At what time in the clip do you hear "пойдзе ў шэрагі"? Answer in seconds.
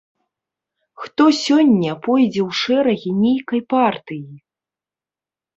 2.07-3.11